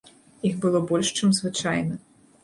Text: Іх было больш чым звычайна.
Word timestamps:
Іх 0.49 0.53
было 0.63 0.79
больш 0.91 1.11
чым 1.19 1.33
звычайна. 1.39 1.99